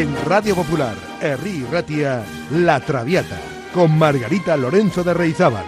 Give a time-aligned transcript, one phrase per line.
[0.00, 3.38] En Radio Popular, Herri Ratia, La Traviata,
[3.74, 5.66] con Margarita Lorenzo de Reizábal.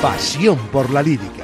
[0.00, 1.42] Pasión por la lírica.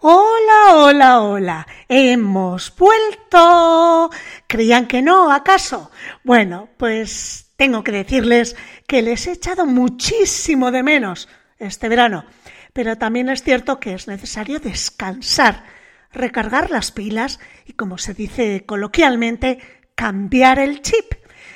[0.00, 1.66] Hola, hola, hola.
[1.88, 4.10] Hemos vuelto.
[4.46, 5.90] ¿Creían que no, acaso?
[6.22, 12.24] Bueno, pues tengo que decirles que les he echado muchísimo de menos este verano.
[12.72, 15.64] Pero también es cierto que es necesario descansar,
[16.12, 19.58] recargar las pilas y, como se dice coloquialmente,
[19.94, 21.14] cambiar el chip.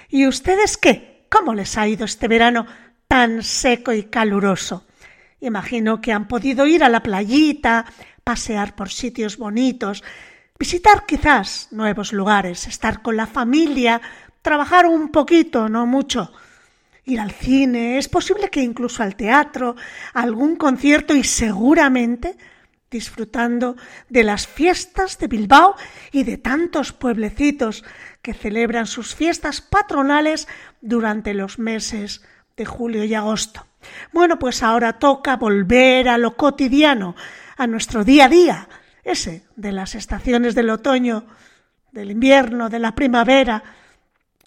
[0.09, 1.27] ¿Y ustedes qué?
[1.29, 2.66] ¿Cómo les ha ido este verano
[3.09, 4.87] tan seco y caluroso?
[5.41, 7.85] Imagino que han podido ir a la playita,
[8.24, 10.02] pasear por sitios bonitos,
[10.59, 14.01] visitar quizás nuevos lugares, estar con la familia,
[14.42, 16.32] trabajar un poquito, no mucho,
[17.04, 19.76] ir al cine, es posible que incluso al teatro,
[20.12, 22.36] a algún concierto y seguramente
[22.90, 23.76] disfrutando
[24.09, 25.74] de las fiestas de Bilbao
[26.12, 27.84] y de tantos pueblecitos
[28.22, 30.48] que celebran sus fiestas patronales
[30.80, 32.22] durante los meses
[32.56, 33.66] de julio y agosto.
[34.12, 37.14] Bueno, pues ahora toca volver a lo cotidiano,
[37.56, 38.68] a nuestro día a día,
[39.04, 41.26] ese de las estaciones del otoño,
[41.92, 43.62] del invierno, de la primavera,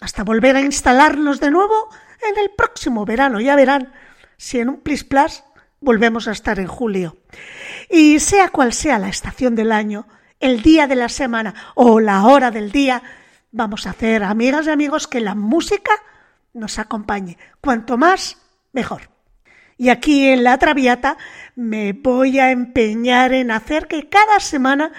[0.01, 1.89] hasta volver a instalarnos de nuevo
[2.29, 3.39] en el próximo verano.
[3.39, 3.93] Ya verán
[4.35, 5.45] si en un plis plas
[5.79, 7.17] volvemos a estar en julio.
[7.89, 10.07] Y sea cual sea la estación del año,
[10.39, 13.03] el día de la semana o la hora del día,
[13.51, 15.91] vamos a hacer, amigas y amigos, que la música
[16.53, 17.37] nos acompañe.
[17.61, 18.37] Cuanto más,
[18.73, 19.09] mejor.
[19.77, 21.17] Y aquí en la Traviata
[21.55, 24.91] me voy a empeñar en hacer que cada semana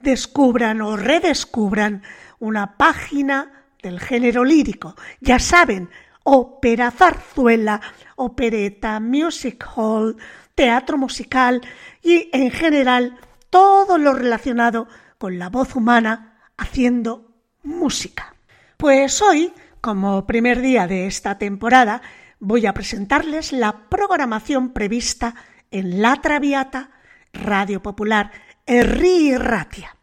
[0.00, 2.02] descubran o redescubran
[2.38, 3.55] una página
[3.86, 4.96] del género lírico.
[5.20, 5.88] Ya saben,
[6.24, 7.80] ópera, zarzuela,
[8.16, 10.16] opereta, music hall,
[10.56, 11.60] teatro musical
[12.02, 13.16] y en general
[13.48, 14.88] todo lo relacionado
[15.18, 17.32] con la voz humana haciendo
[17.62, 18.34] música.
[18.76, 22.02] Pues hoy, como primer día de esta temporada,
[22.40, 25.36] voy a presentarles la programación prevista
[25.70, 26.90] en La Traviata,
[27.32, 28.32] Radio Popular,
[28.66, 29.96] Herri Ratia.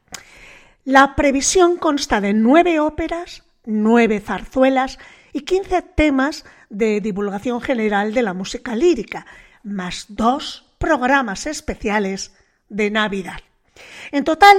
[0.85, 4.99] La previsión consta de nueve óperas, nueve zarzuelas
[5.31, 9.25] y quince temas de divulgación general de la música lírica,
[9.63, 12.33] más dos programas especiales
[12.69, 13.39] de Navidad.
[14.11, 14.57] En total,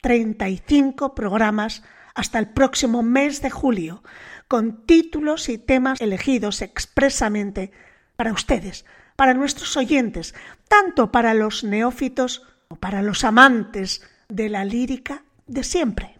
[0.00, 1.82] 35 programas
[2.14, 4.02] hasta el próximo mes de julio,
[4.48, 7.70] con títulos y temas elegidos expresamente
[8.16, 8.84] para ustedes,
[9.16, 10.34] para nuestros oyentes,
[10.68, 16.18] tanto para los neófitos como para los amantes de la lírica de siempre.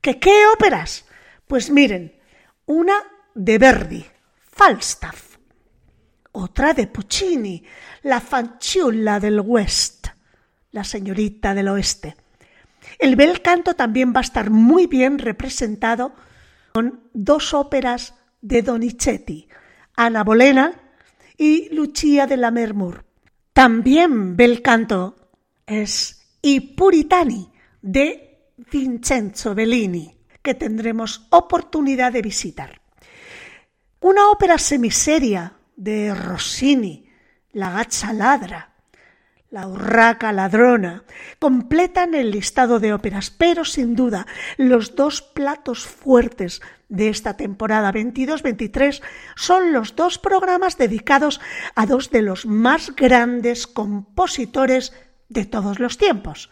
[0.00, 1.06] ¿Que qué óperas?
[1.46, 2.18] Pues miren,
[2.66, 2.94] una
[3.34, 4.04] de Verdi,
[4.50, 5.36] Falstaff,
[6.32, 7.62] otra de Puccini,
[8.02, 10.08] La fanciulla del West,
[10.72, 12.16] la señorita del oeste.
[12.98, 16.14] El bel canto también va a estar muy bien representado
[16.72, 19.48] con dos óperas de Donizetti,
[19.96, 20.72] Ana Bolena
[21.36, 23.04] y Lucia de la Mermur.
[23.52, 25.16] También bel canto
[25.66, 27.50] es I Puritani
[27.80, 30.13] de Vincenzo Bellini,
[30.44, 32.82] que tendremos oportunidad de visitar.
[34.00, 37.08] Una ópera semiseria de Rossini,
[37.52, 38.74] La Gazza Ladra,
[39.50, 41.04] la urraca ladrona,
[41.38, 44.26] completan el listado de óperas, pero sin duda
[44.58, 49.00] los dos platos fuertes de esta temporada 22-23
[49.36, 51.40] son los dos programas dedicados
[51.74, 54.92] a dos de los más grandes compositores
[55.30, 56.50] de todos los tiempos.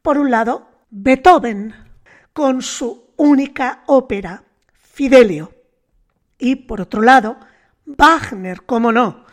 [0.00, 1.74] Por un lado, Beethoven,
[2.32, 4.42] con su única ópera,
[4.74, 5.54] Fidelio,
[6.38, 7.38] y por otro lado,
[7.86, 9.26] Wagner, cómo no.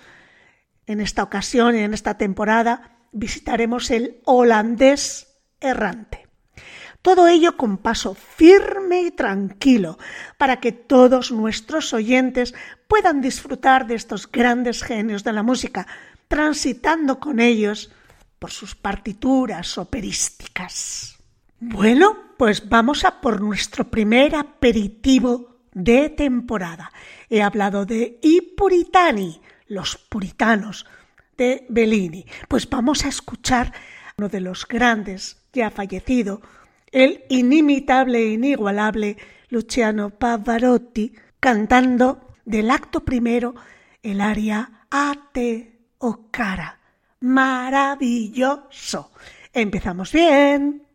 [0.85, 6.27] En esta ocasión y en esta temporada, visitaremos el holandés errante.
[7.01, 9.97] Todo ello con paso firme y tranquilo,
[10.37, 12.53] para que todos nuestros oyentes
[12.87, 15.87] puedan disfrutar de estos grandes genios de la música,
[16.27, 17.91] transitando con ellos
[18.37, 21.18] por sus partituras operísticas.
[21.61, 26.89] Bueno, pues vamos a por nuestro primer aperitivo de temporada.
[27.29, 30.85] He hablado de I Puritani, los puritanos,
[31.37, 32.25] de Bellini.
[32.47, 33.73] Pues vamos a escuchar
[34.17, 36.41] uno de los grandes, ya fallecido,
[36.91, 39.17] el inimitable e inigualable
[39.49, 43.53] Luciano Pavarotti, cantando del acto primero
[44.01, 46.79] el aria Ate o cara.
[47.19, 49.11] Maravilloso.
[49.51, 50.88] Empezamos bien.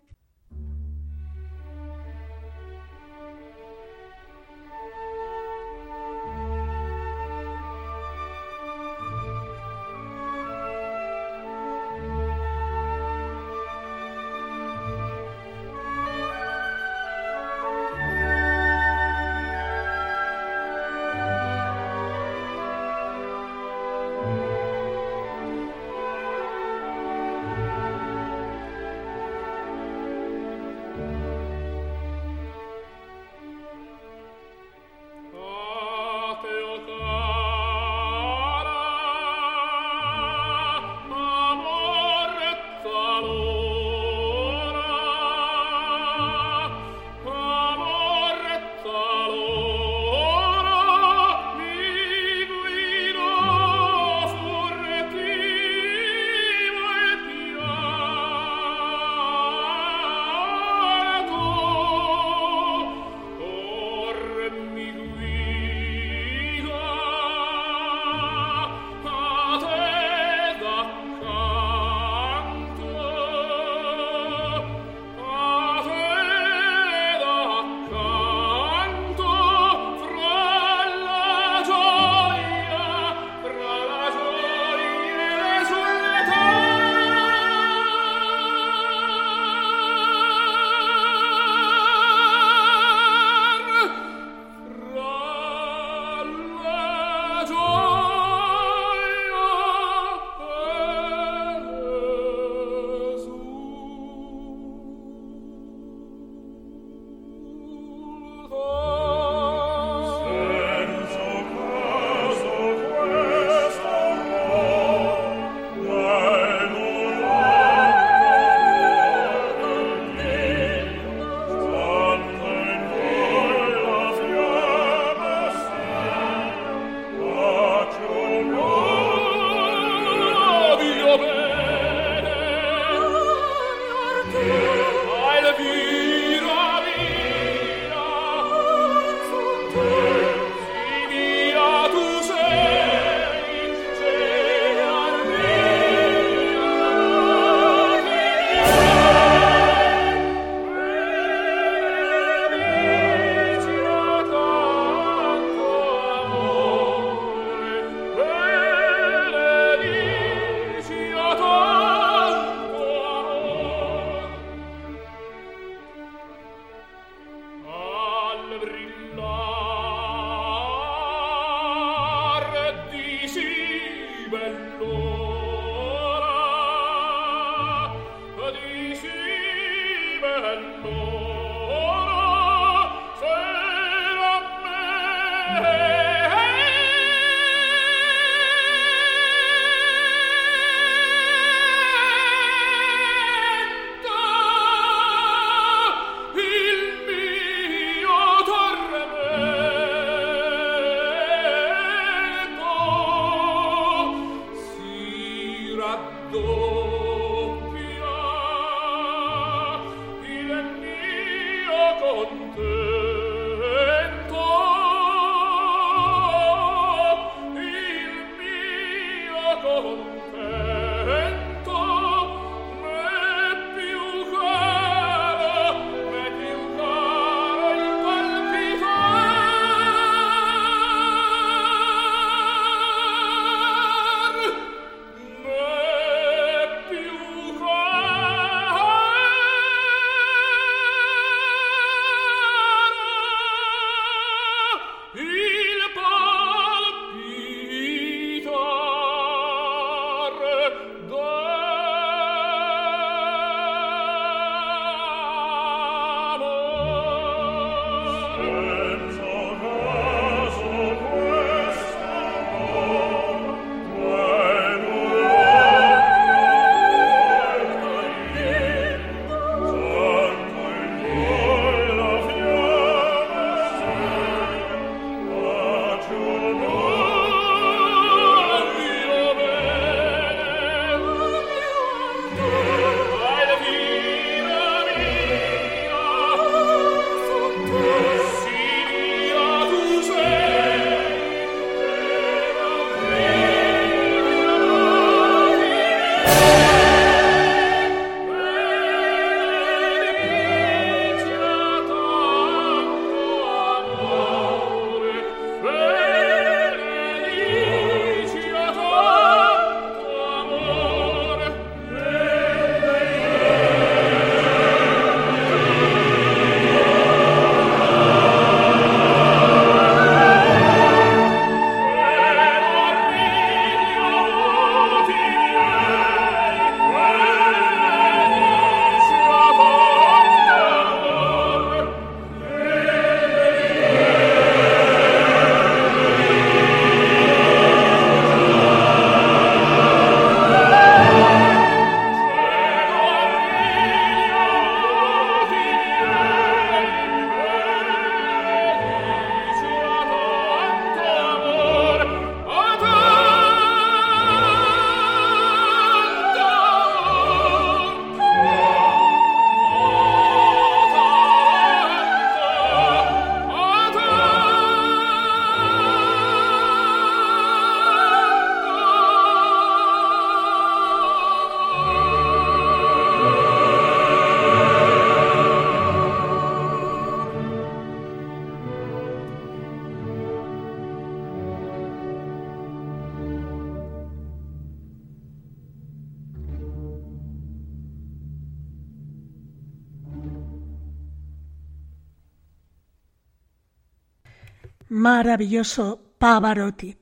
[395.34, 396.96] Maravilloso Pavarotti.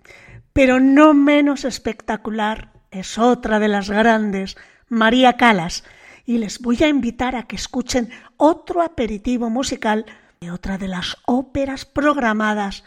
[0.55, 4.57] Pero no menos espectacular es otra de las grandes,
[4.89, 5.85] María Calas,
[6.25, 8.09] y les voy a invitar a que escuchen
[8.39, 10.07] otro aperitivo musical
[10.41, 12.85] de otra de las óperas programadas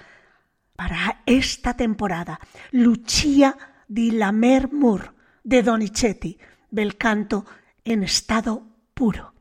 [0.76, 2.40] para esta temporada,
[2.72, 3.56] Lucia
[3.88, 6.40] di Lammermoor de Donizetti,
[6.72, 7.46] bel canto
[7.84, 8.64] en estado
[8.96, 9.34] puro.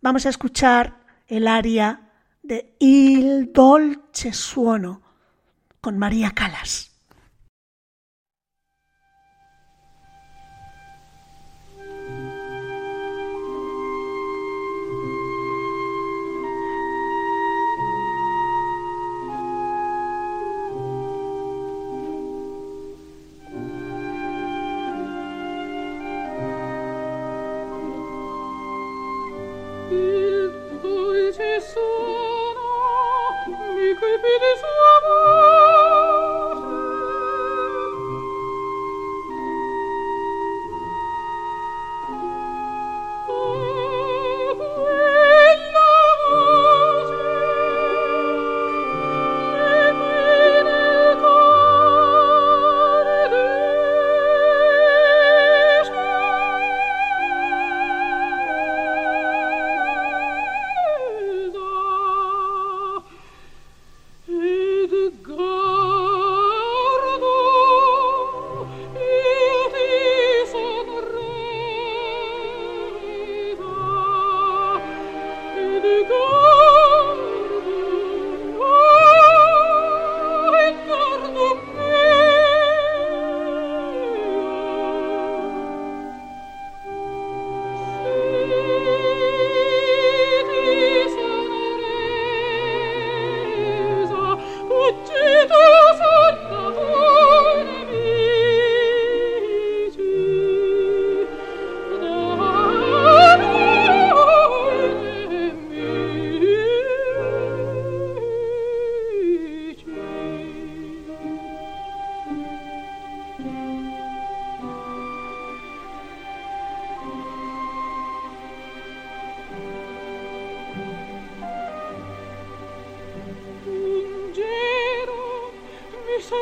[0.00, 0.96] Vamos a escuchar
[1.28, 2.11] el aria
[2.42, 5.00] de Il dolce suono
[5.80, 6.91] con María Calas.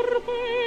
[0.01, 0.60] torpe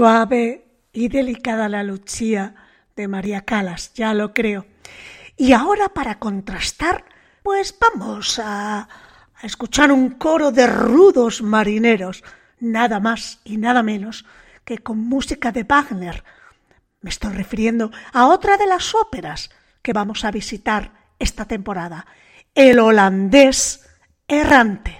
[0.00, 0.64] Suave
[0.94, 2.54] y delicada la Lucía
[2.96, 4.64] de María Calas, ya lo creo.
[5.36, 7.04] Y ahora para contrastar,
[7.42, 8.88] pues vamos a,
[9.34, 12.24] a escuchar un coro de rudos marineros,
[12.60, 14.24] nada más y nada menos
[14.64, 16.24] que con música de Wagner.
[17.02, 19.50] Me estoy refiriendo a otra de las óperas
[19.82, 22.06] que vamos a visitar esta temporada,
[22.54, 23.86] El holandés
[24.26, 24.99] errante.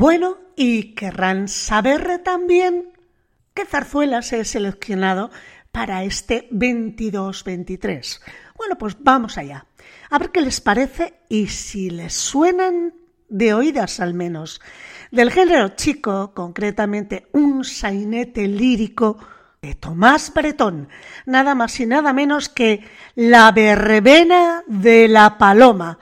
[0.00, 2.92] Bueno, y querrán saber también
[3.52, 5.32] qué zarzuelas he seleccionado
[5.72, 8.20] para este 22-23.
[8.56, 9.66] Bueno, pues vamos allá.
[10.08, 12.94] A ver qué les parece y si les suenan
[13.28, 14.60] de oídas al menos.
[15.10, 19.18] Del género chico, concretamente un sainete lírico
[19.60, 20.88] de Tomás Bretón,
[21.26, 22.84] nada más y nada menos que
[23.16, 25.98] La verbena de la paloma,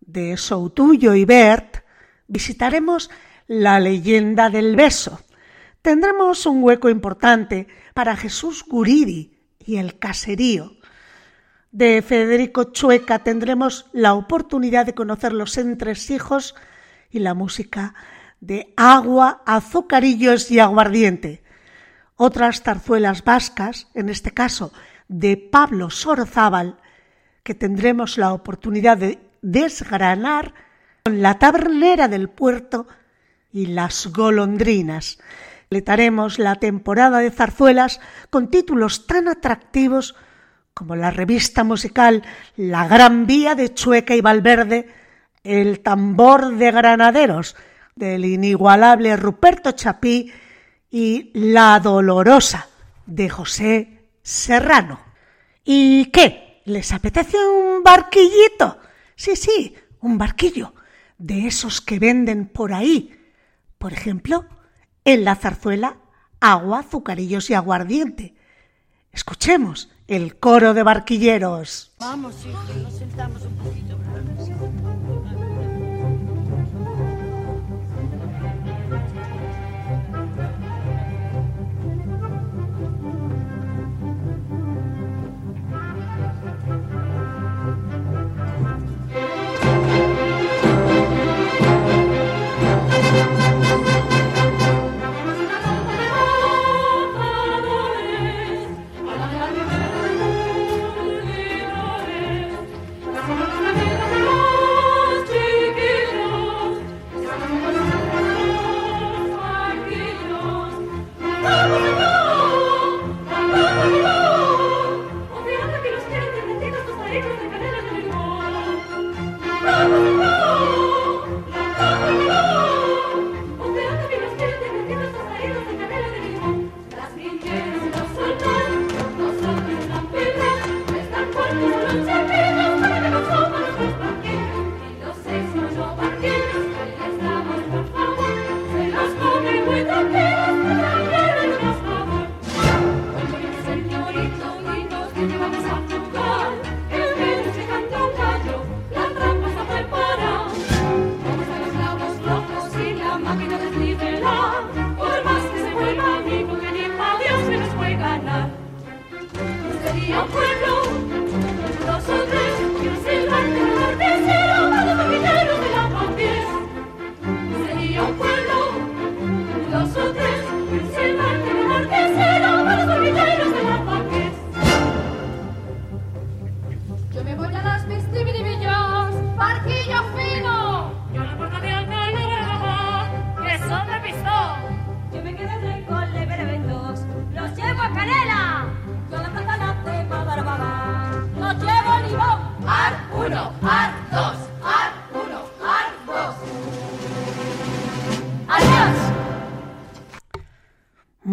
[0.00, 1.81] de Soutuyo y Bert,
[2.32, 3.10] visitaremos
[3.46, 5.20] la leyenda del beso.
[5.82, 10.72] Tendremos un hueco importante para Jesús Guridi y el caserío.
[11.70, 16.54] De Federico Chueca tendremos la oportunidad de conocer los entresijos
[17.10, 17.94] y la música
[18.40, 21.42] de agua, azucarillos y aguardiente.
[22.16, 24.72] Otras zarzuelas vascas, en este caso
[25.08, 26.78] de Pablo Sorozábal,
[27.42, 30.54] que tendremos la oportunidad de desgranar
[31.10, 32.86] la tabernera del puerto
[33.52, 35.18] y las golondrinas.
[35.62, 40.14] Completaremos la temporada de zarzuelas con títulos tan atractivos
[40.74, 42.22] como la revista musical
[42.56, 44.88] La Gran Vía de Chueca y Valverde,
[45.42, 47.56] El Tambor de Granaderos
[47.96, 50.32] del inigualable Ruperto Chapí
[50.90, 52.68] y La Dolorosa
[53.06, 55.00] de José Serrano.
[55.64, 56.62] ¿Y qué?
[56.66, 58.78] ¿Les apetece un barquillito?
[59.16, 60.74] Sí, sí, un barquillo
[61.18, 63.18] de esos que venden por ahí
[63.78, 64.46] Por ejemplo,
[65.04, 65.98] en la zarzuela
[66.40, 68.34] Agua, azucarillos y aguardiente.
[69.12, 71.92] Escuchemos el coro de barquilleros.
[72.00, 72.34] Vamos,
[72.82, 73.54] nos sentamos un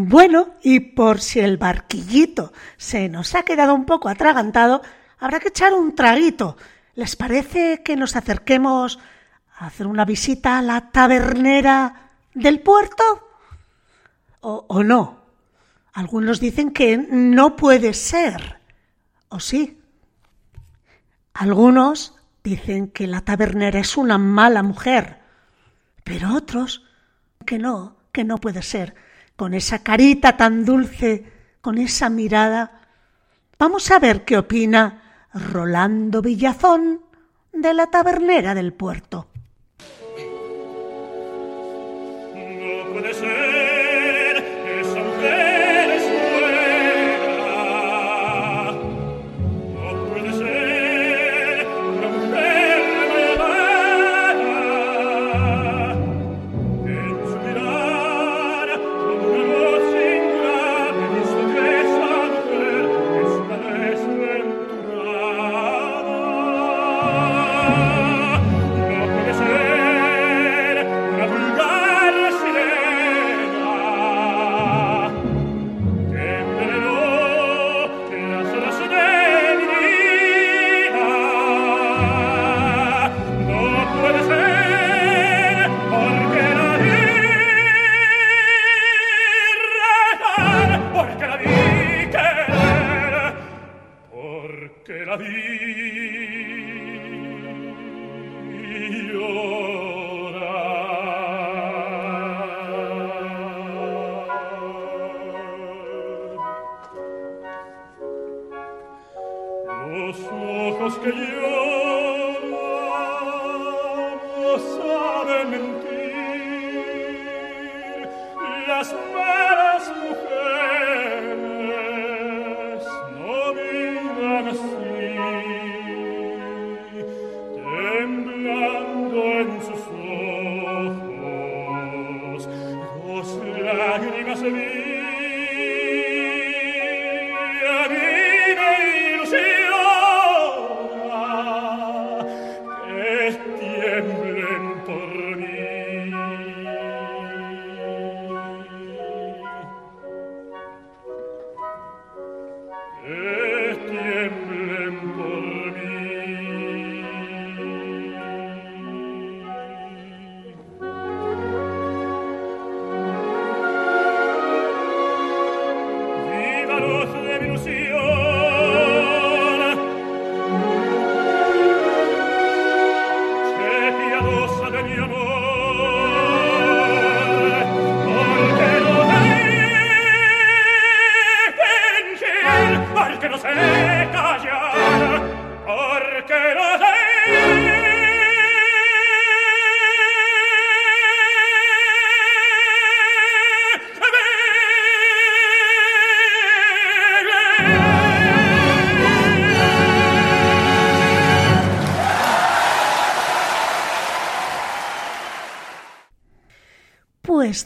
[0.09, 4.81] Bueno, y por si el barquillito se nos ha quedado un poco atragantado,
[5.19, 6.57] habrá que echar un traguito.
[6.95, 8.97] ¿Les parece que nos acerquemos
[9.59, 13.03] a hacer una visita a la tabernera del puerto?
[14.41, 15.25] ¿O, o no?
[15.93, 18.57] Algunos dicen que no puede ser.
[19.27, 19.79] ¿O sí?
[21.35, 25.19] Algunos dicen que la tabernera es una mala mujer,
[26.03, 26.83] pero otros
[27.45, 28.95] que no, que no puede ser
[29.39, 31.23] con esa carita tan dulce,
[31.61, 32.81] con esa mirada.
[33.57, 36.99] Vamos a ver qué opina Rolando Villazón
[37.53, 39.28] de la tabernera del puerto.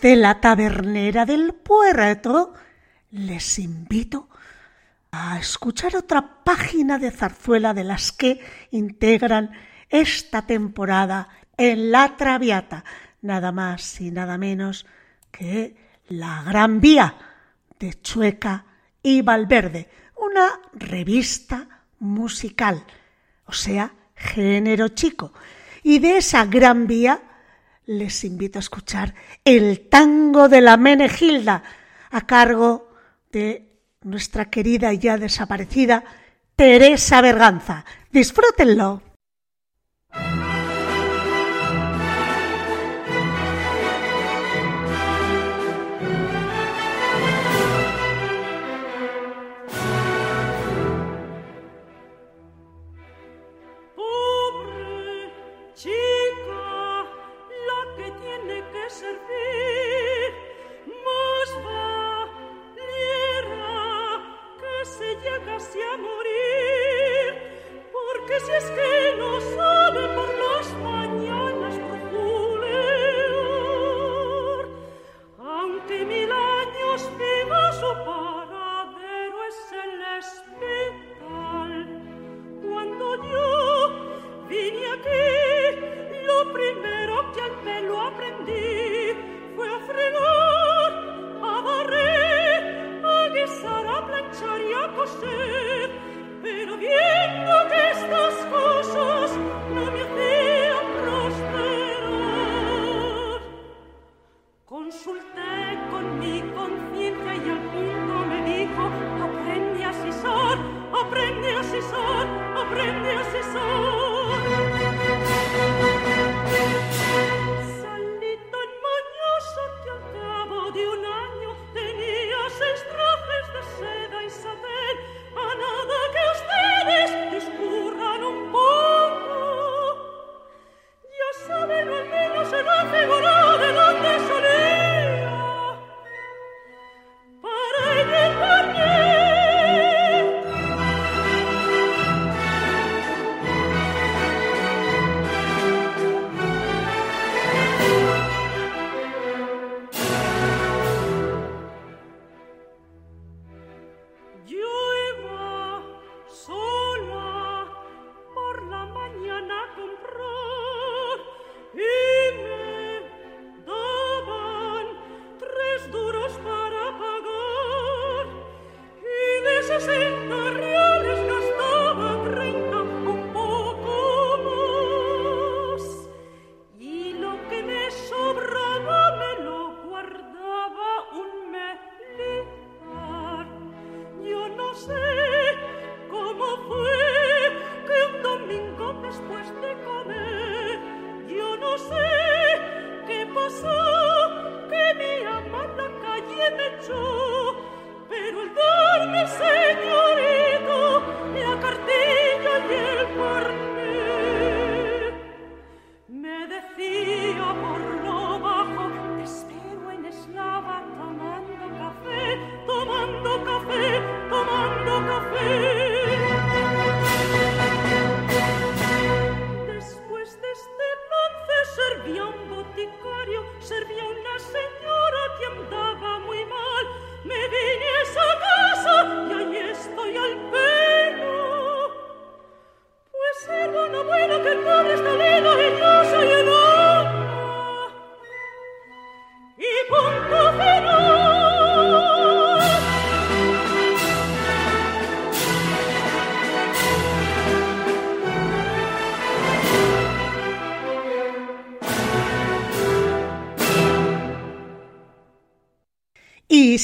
[0.03, 2.53] Pues de la tabernera del puerto
[3.11, 4.27] les invito
[5.11, 9.51] a escuchar otra página de zarzuela de las que integran
[9.89, 12.83] esta temporada en La Traviata,
[13.21, 14.85] nada más y nada menos
[15.31, 15.73] que
[16.09, 17.15] La Gran Vía
[17.79, 18.65] de Chueca
[19.01, 22.83] y Valverde, una revista musical,
[23.45, 25.31] o sea, género chico.
[25.81, 27.21] Y de esa Gran Vía
[27.85, 31.63] les invito a escuchar el tango de la Menegilda
[32.11, 32.89] a cargo
[33.31, 33.69] de
[34.01, 36.03] nuestra querida y ya desaparecida
[36.55, 37.85] Teresa Berganza.
[38.11, 39.12] Disfrútenlo.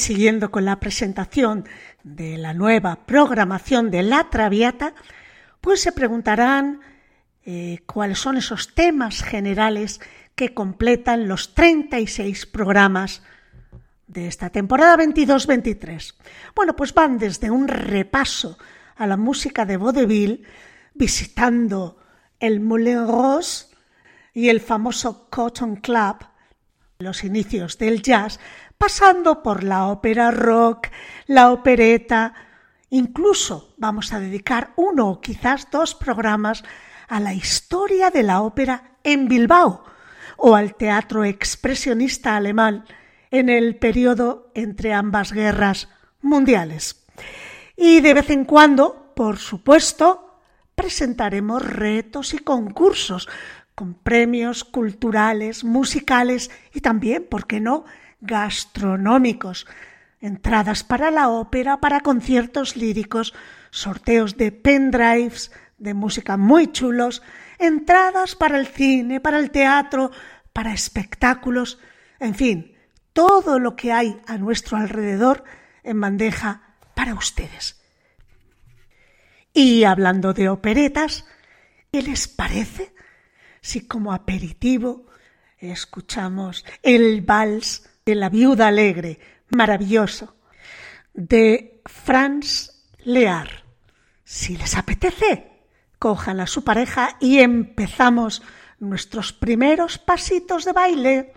[0.00, 1.66] Siguiendo con la presentación
[2.02, 4.94] de la nueva programación de La Traviata,
[5.60, 6.80] pues se preguntarán
[7.44, 10.00] eh, cuáles son esos temas generales
[10.34, 13.22] que completan los 36 programas
[14.06, 16.14] de esta temporada 22-23.
[16.54, 18.58] Bueno, pues van desde un repaso
[18.96, 20.42] a la música de vaudeville,
[20.94, 21.98] visitando
[22.40, 23.66] el Moulin Rose
[24.34, 26.16] y el famoso Cotton Club,
[26.98, 28.40] los inicios del jazz,
[28.80, 30.88] pasando por la ópera rock,
[31.26, 32.32] la opereta,
[32.88, 36.64] incluso vamos a dedicar uno o quizás dos programas
[37.06, 39.84] a la historia de la ópera en Bilbao
[40.38, 42.86] o al teatro expresionista alemán
[43.30, 45.90] en el periodo entre ambas guerras
[46.22, 47.04] mundiales.
[47.76, 50.38] Y de vez en cuando, por supuesto,
[50.74, 53.28] presentaremos retos y concursos
[53.74, 57.84] con premios culturales, musicales y también, ¿por qué no?,
[58.20, 59.66] gastronómicos,
[60.20, 63.34] entradas para la ópera, para conciertos líricos,
[63.70, 67.22] sorteos de pendrives, de música muy chulos,
[67.58, 70.10] entradas para el cine, para el teatro,
[70.52, 71.78] para espectáculos,
[72.18, 72.76] en fin,
[73.12, 75.44] todo lo que hay a nuestro alrededor
[75.82, 77.80] en bandeja para ustedes.
[79.52, 81.26] Y hablando de operetas,
[81.90, 82.94] ¿qué les parece
[83.60, 85.06] si como aperitivo
[85.58, 89.20] escuchamos el vals de la viuda alegre,
[89.50, 90.34] maravilloso,
[91.14, 92.72] de Franz
[93.04, 93.64] Lear?
[94.24, 95.62] Si les apetece,
[95.98, 98.42] cojan a su pareja y empezamos
[98.80, 101.34] nuestros primeros pasitos de baile.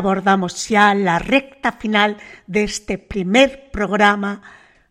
[0.00, 4.40] Abordamos ya la recta final de este primer programa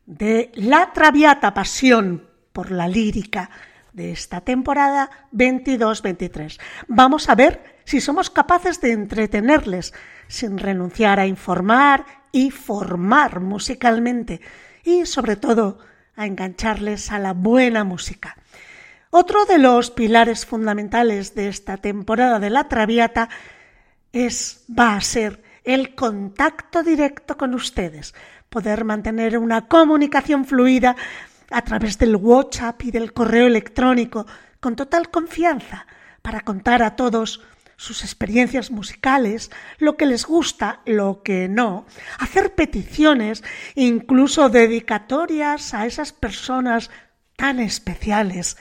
[0.06, 3.50] de La Traviata Pasión por la lírica
[3.92, 6.60] de esta temporada 22-23.
[6.88, 9.96] Vamos a ver si somos capaces de entretenerles
[10.28, 14.42] sin renunciar a informar y formar musicalmente
[14.84, 15.80] y sobre todo
[16.16, 18.38] a engancharles a la buena música.
[19.10, 23.28] Otro de los pilares fundamentales de esta temporada de la Traviata
[24.14, 28.14] es, va a ser el contacto directo con ustedes,
[28.50, 30.96] poder mantener una comunicación fluida
[31.52, 34.26] a través del WhatsApp y del correo electrónico
[34.60, 35.86] con total confianza
[36.22, 37.42] para contar a todos
[37.76, 41.86] sus experiencias musicales, lo que les gusta, lo que no,
[42.18, 43.42] hacer peticiones,
[43.74, 46.92] incluso dedicatorias a esas personas
[47.38, 48.58] tan especiales,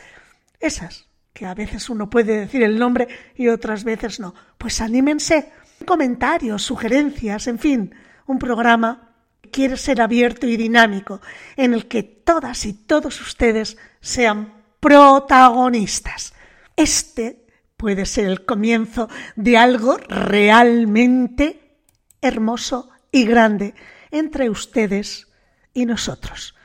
[0.61, 1.08] esas
[1.39, 4.35] que a veces uno puede decir el nombre y otras veces no.
[4.59, 5.53] Pues anímense,
[5.87, 7.95] comentarios, sugerencias, en fin,
[8.27, 11.21] un programa que quiere ser abierto y dinámico,
[11.57, 16.35] en el que todas y todos ustedes sean protagonistas.
[16.75, 21.77] Este puede ser el comienzo de algo realmente
[22.21, 23.75] hermoso y grande
[24.11, 25.29] entre ustedes
[25.73, 26.57] y nosotros.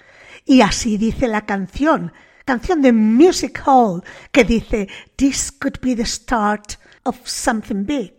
[0.46, 2.12] Y así dice la canción,
[2.46, 8.14] canción de Music Hall, que dice, This could be the start of something big.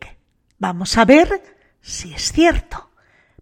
[0.59, 1.43] Vamos a ver
[1.81, 2.91] si es cierto.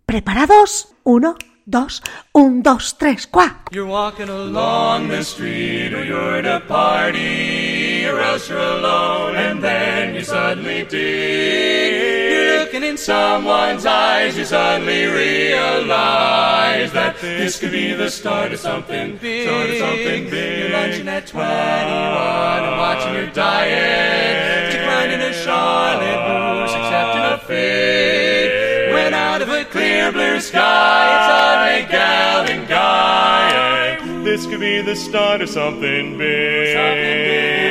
[0.07, 0.89] ¿Preparados?
[1.05, 2.03] Uno, dos,
[2.33, 3.63] un, dos, tres, cuá.
[3.71, 9.63] You're walking along the street or you're at a party or else you're alone and
[9.63, 12.32] then you suddenly dig.
[12.73, 19.19] Looking in someone's eyes, you suddenly realize that this could be the start of something
[19.19, 19.47] big.
[19.47, 20.59] Start of something big.
[20.59, 24.73] You're lunching at 21 and watching your diet.
[24.73, 28.95] Declining a Charlotte Russe, accepting a fade.
[28.95, 34.25] Went out of a clear blue sky, it's on a gal and guy.
[34.25, 36.75] This could be the start of something big.
[36.75, 37.62] Something big.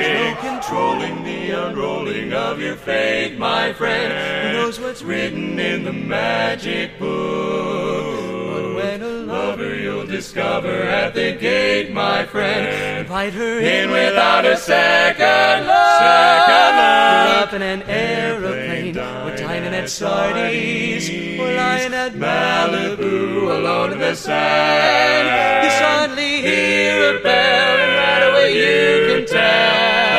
[0.71, 4.55] Controlling the unrolling of your fate, my friend.
[4.55, 8.53] Who knows what's written in the magic book?
[8.53, 12.99] But when a lover you'll discover at the gate, my friend.
[13.01, 15.99] Invite her in without a second look.
[15.99, 17.47] Second look.
[17.47, 18.95] Up in an aeroplane.
[18.95, 21.09] We're dining at Sardi's.
[21.37, 25.65] We're lying at Malibu, alone in the sand.
[25.65, 30.10] You suddenly hear a bell, and right away you can tell.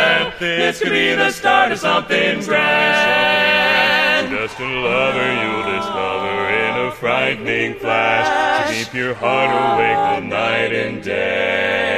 [0.43, 4.29] This could be the start of something grand.
[4.29, 10.21] Just a lover you'll discover in a frightening flash to keep your heart awake all
[10.21, 11.92] night and day.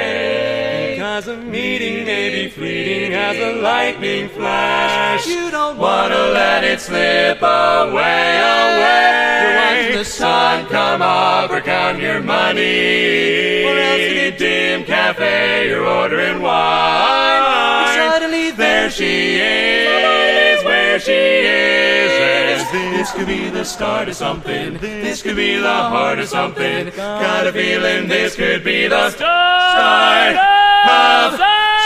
[1.15, 5.25] Because a meeting may be fleeting as a lightning flash.
[5.29, 9.39] You don't wanna let it slip away, away.
[9.41, 13.62] You're watching the sun come up or count your money.
[13.62, 16.51] Or else in a dim cafe you're ordering wine.
[16.51, 22.73] And suddenly there she is, where she is.
[22.73, 24.79] This could be the start of something.
[24.79, 26.91] This could be the heart of something.
[26.97, 30.53] Got a feeling this could be the start
[30.87, 31.41] of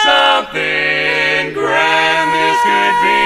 [0.04, 2.28] something grand.
[2.34, 3.22] This could be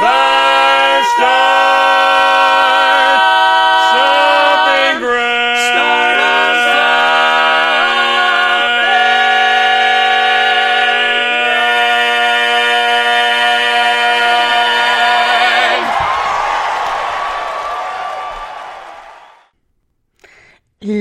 [0.00, 2.37] the start.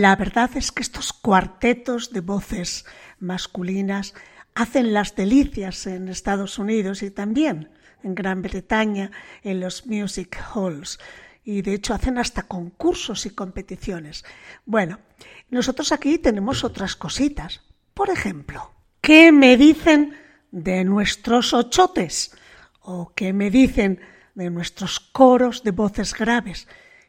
[0.08, 2.86] La verdad es que estos cuartetos de voces
[3.20, 4.14] masculinas
[4.55, 7.72] hacen las delicias en Estados Unidos y también
[8.03, 9.12] en Gran Bretaña
[9.43, 10.97] en los music halls
[11.43, 14.24] y de hecho hacen hasta concursos y competiciones.
[14.66, 15.01] Bueno,
[15.49, 17.64] nosotros aquí tenemos otras cositas.
[17.93, 20.16] Por ejemplo, ¿qué me dicen
[20.51, 22.32] de nuestros ochotes?
[22.80, 23.99] ¿O qué me dicen
[24.36, 26.66] de nuestros coros de voces graves?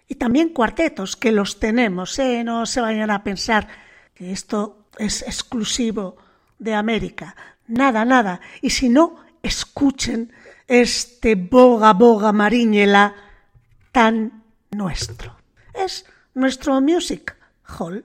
[0.08, 2.42] Y también cuartetos, que los tenemos, ¿eh?
[2.42, 3.68] no se vayan a pensar
[4.14, 6.16] que esto es exclusivo
[6.58, 7.36] de América.
[7.66, 8.40] Nada, nada.
[8.62, 10.32] Y si no, escuchen
[10.66, 13.14] este boga boga mariñela
[13.92, 15.36] tan nuestro.
[15.74, 18.04] Es nuestro music hall.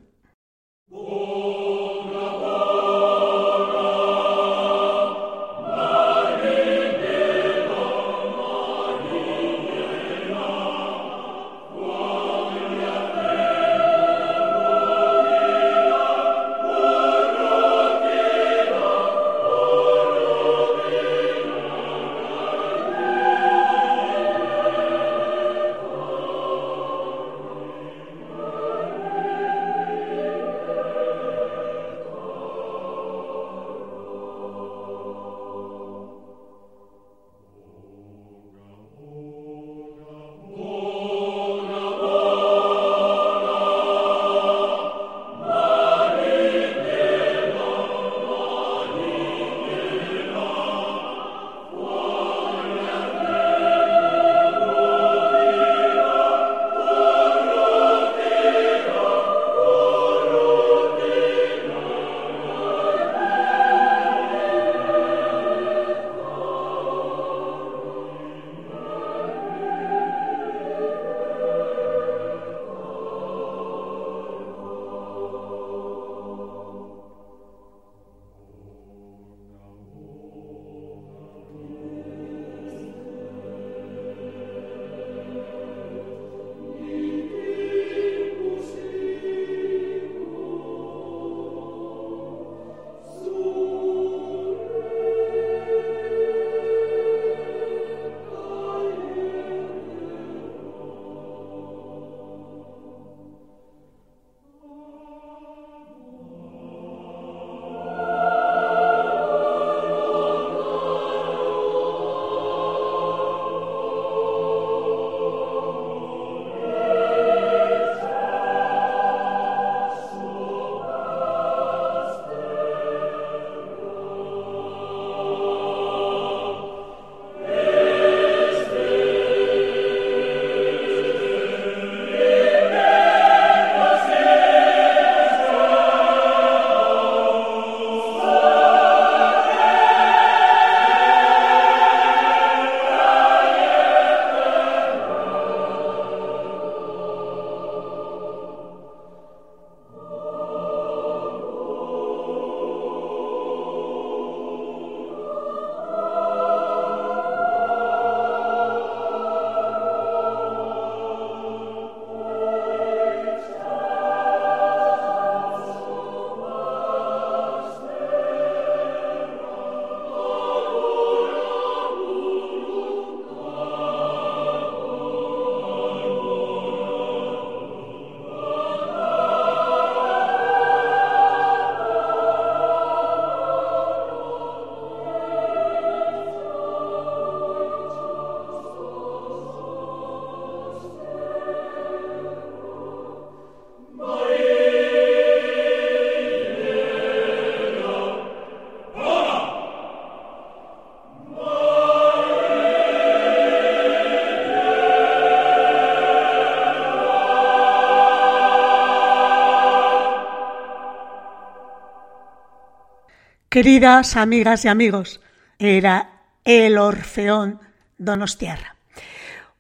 [213.54, 215.22] Queridas amigas y amigos,
[215.60, 216.10] era
[216.44, 217.60] el Orfeón
[218.00, 218.76] Donostiarra.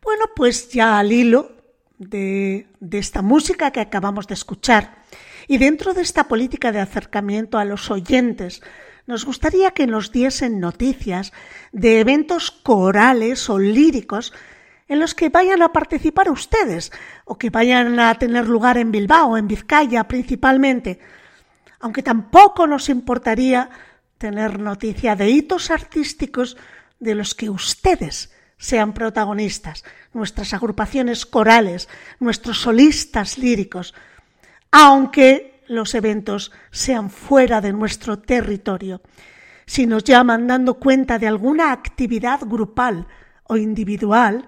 [0.02, 1.52] Bueno, pues ya al hilo
[2.00, 4.96] de, de esta música que acabamos de escuchar
[5.48, 8.64] y dentro de esta política de acercamiento a los oyentes,
[9.06, 11.32] nos gustaría que nos diesen noticias
[11.72, 14.34] de eventos corales o líricos
[14.88, 16.91] en los que vayan a participar ustedes
[17.26, 21.00] o que vayan a tener lugar en Bilbao, en Vizcaya principalmente
[21.84, 23.70] aunque tampoco nos importaría
[24.18, 26.56] tener noticia de hitos artísticos
[26.98, 31.90] de los que ustedes sean protagonistas, nuestras agrupaciones corales,
[32.22, 33.94] nuestros solistas líricos,
[34.72, 39.02] aunque los eventos sean fuera de nuestro territorio.
[39.66, 43.08] Si nos llaman dando cuenta de alguna actividad grupal
[43.44, 44.48] o individual,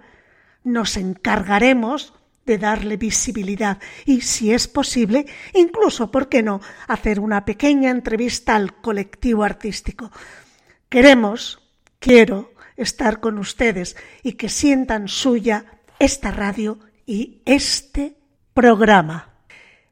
[0.64, 2.14] nos encargaremos
[2.46, 8.56] de darle visibilidad y, si es posible, incluso, ¿por qué no?, hacer una pequeña entrevista
[8.56, 10.12] al colectivo artístico.
[10.90, 11.60] Queremos,
[12.00, 15.66] quiero estar con ustedes y que sientan suya
[16.00, 18.16] esta radio y este
[18.54, 19.30] programa.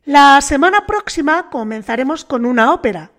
[0.05, 3.11] La semana próxima comenzaremos con una ópera,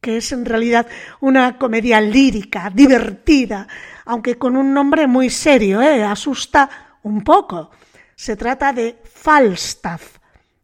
[0.00, 0.86] que es en realidad
[1.20, 3.66] una comedia lírica, divertida,
[4.04, 6.04] aunque con un nombre muy serio, ¿eh?
[6.04, 7.70] asusta un poco.
[8.16, 10.16] Se trata de Falstaff,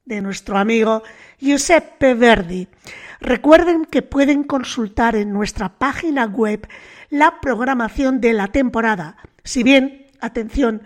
[0.07, 1.03] de nuestro amigo
[1.39, 2.67] Giuseppe Verdi.
[3.21, 6.67] Recuerden que pueden consultar en nuestra página web
[7.11, 9.19] la programación de la temporada.
[9.45, 10.83] Si bien, atención,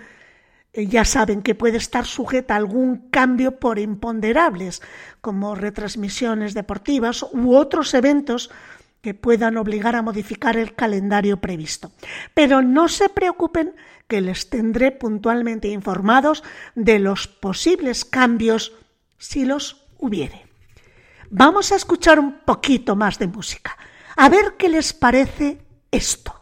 [0.72, 4.82] eh, ya saben que puede estar sujeta a algún cambio por imponderables,
[5.20, 8.50] como retransmisiones deportivas u otros eventos
[9.02, 11.92] que puedan obligar a modificar el calendario previsto.
[12.34, 16.44] Pero no se preocupen que les tendré puntualmente informados
[16.74, 18.72] de los posibles cambios
[19.18, 20.46] si los hubiere.
[21.30, 23.76] Vamos a escuchar un poquito más de música,
[24.16, 25.58] a ver qué les parece
[25.90, 26.35] esto.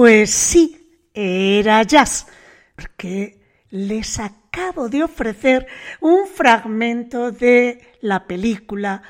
[0.00, 2.26] Pues sí, era jazz,
[2.74, 3.38] porque
[3.68, 5.66] les acabo de ofrecer
[6.00, 9.02] un fragmento de la película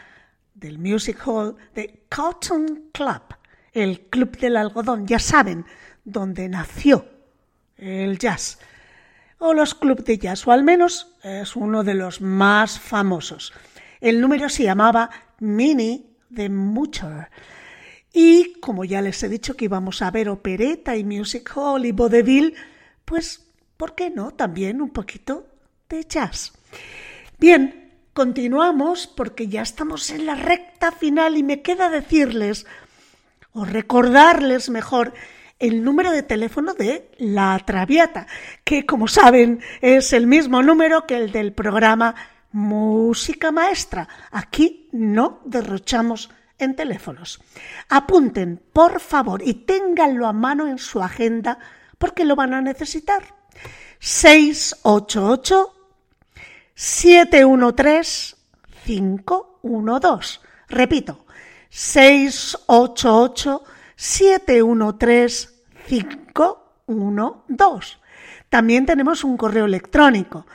[0.52, 3.22] del Music Hall de Cotton Club,
[3.72, 5.64] el Club del Algodón, ya saben,
[6.04, 7.06] donde nació
[7.76, 8.58] el jazz,
[9.38, 13.52] o los clubs de jazz, o al menos es uno de los más famosos.
[14.00, 17.28] El número se llamaba Mini de Mutter.
[18.12, 21.92] Y como ya les he dicho que íbamos a ver opereta y music hall y
[21.92, 22.54] vaudeville,
[23.04, 23.46] pues,
[23.76, 24.32] ¿por qué no?
[24.32, 25.46] También un poquito
[25.88, 26.52] de jazz.
[27.38, 32.66] Bien, continuamos porque ya estamos en la recta final y me queda decirles,
[33.52, 35.12] o recordarles mejor,
[35.58, 38.26] el número de teléfono de La Traviata,
[38.64, 42.14] que como saben es el mismo número que el del programa
[42.50, 44.08] Música Maestra.
[44.30, 46.30] Aquí no derrochamos
[46.60, 47.40] en teléfonos.
[47.88, 51.58] Apunten, por favor, y ténganlo a mano en su agenda
[51.98, 53.22] porque lo van a necesitar.
[53.98, 55.74] 688
[56.74, 58.36] 713
[58.84, 60.40] 512.
[60.68, 61.26] Repito,
[61.68, 63.64] 688
[63.96, 65.48] 713
[65.86, 67.98] 512.
[68.48, 70.46] También tenemos un correo electrónico.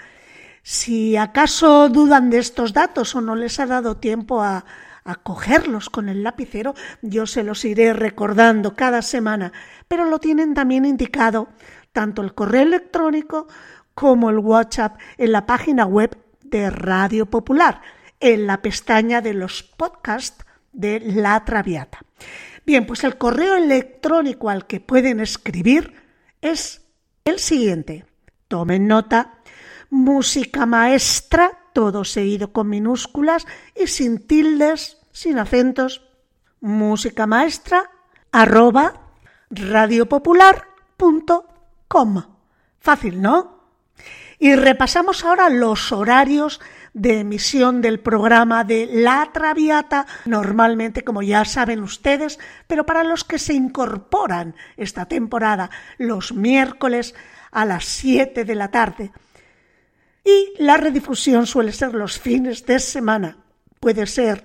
[0.63, 4.65] Si acaso dudan de estos datos o no les ha dado tiempo a,
[5.05, 9.53] a cogerlos con el lapicero, yo se los iré recordando cada semana,
[9.87, 11.47] pero lo tienen también indicado
[11.93, 13.47] tanto el correo electrónico
[13.93, 17.81] como el WhatsApp en la página web de Radio Popular,
[18.19, 20.43] en la pestaña de los podcasts
[20.73, 21.99] de La Traviata.
[22.65, 25.93] Bien, pues el correo electrónico al que pueden escribir
[26.41, 26.81] es
[27.23, 28.05] el siguiente.
[28.47, 29.39] Tomen nota.
[29.91, 33.45] Música maestra, todo seguido con minúsculas
[33.75, 36.07] y sin tildes, sin acentos.
[36.61, 37.91] Música maestra
[38.31, 39.11] arroba
[39.49, 42.23] radiopopular.com.
[42.79, 43.59] Fácil, ¿no?
[44.39, 46.61] Y repasamos ahora los horarios
[46.93, 53.25] de emisión del programa de La Traviata, normalmente, como ya saben ustedes, pero para los
[53.25, 57.15] que se incorporan esta temporada, los miércoles
[57.51, 59.11] a las 7 de la tarde.
[60.25, 63.37] Y la redifusión suele ser los fines de semana.
[63.79, 64.43] Puede ser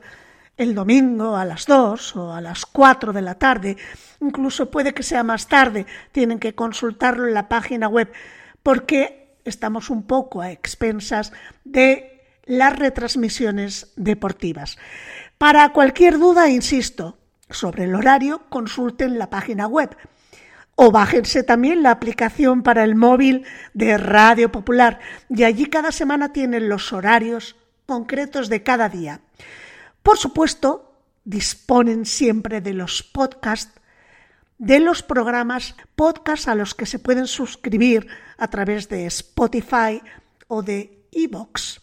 [0.58, 3.78] el domingo a las 2 o a las 4 de la tarde,
[4.20, 8.12] incluso puede que sea más tarde, tienen que consultarlo en la página web,
[8.62, 11.32] porque estamos un poco a expensas
[11.64, 14.76] de las retransmisiones deportivas.
[15.38, 17.16] Para cualquier duda, insisto,
[17.48, 19.96] sobre el horario, consulten la página web
[20.82, 26.32] o bájense también la aplicación para el móvil de Radio Popular y allí cada semana
[26.32, 27.54] tienen los horarios
[27.84, 29.20] concretos de cada día.
[30.02, 33.78] Por supuesto, disponen siempre de los podcasts,
[34.56, 38.06] de los programas podcast a los que se pueden suscribir
[38.38, 40.00] a través de Spotify
[40.48, 41.80] o de iVoox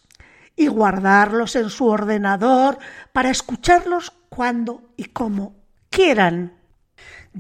[0.56, 2.80] y guardarlos en su ordenador
[3.14, 5.56] para escucharlos cuando y como
[5.92, 6.57] quieran.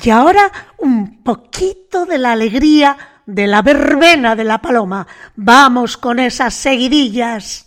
[0.01, 5.07] Y ahora un poquito de la alegría de la verbena de la paloma.
[5.35, 7.66] Vamos con esas seguidillas.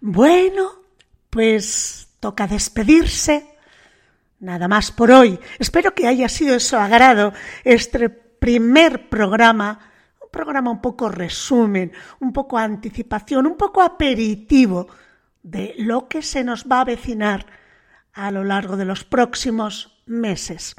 [0.00, 0.70] Bueno,
[1.30, 3.46] pues toca despedirse.
[4.40, 5.38] Nada más por hoy.
[5.58, 7.32] Espero que haya sido de su agrado
[7.64, 9.80] este primer programa
[10.36, 14.86] programa un poco resumen, un poco anticipación, un poco aperitivo
[15.42, 17.46] de lo que se nos va a avecinar
[18.12, 20.76] a lo largo de los próximos meses.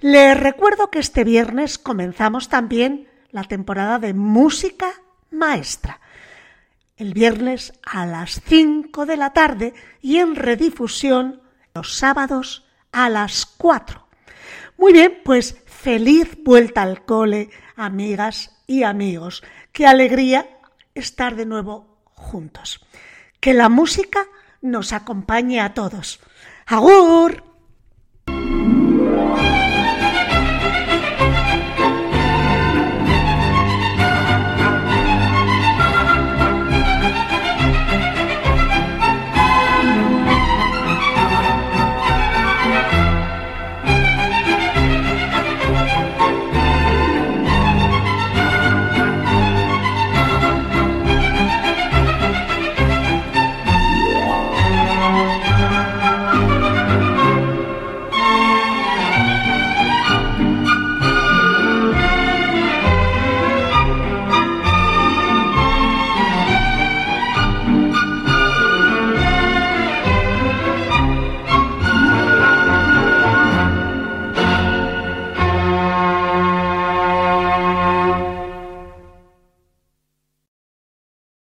[0.00, 4.90] Les recuerdo que este viernes comenzamos también la temporada de música
[5.30, 6.00] maestra.
[6.96, 11.42] El viernes a las 5 de la tarde y en redifusión
[11.74, 14.06] los sábados a las 4.
[14.78, 19.42] Muy bien, pues feliz vuelta al cole, amigas y amigos.
[19.72, 20.48] Qué alegría
[20.94, 22.86] estar de nuevo juntos.
[23.40, 24.26] Que la música
[24.62, 26.20] nos acompañe a todos.
[26.64, 27.53] ¡Agur!